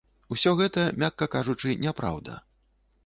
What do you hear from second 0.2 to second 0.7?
Усё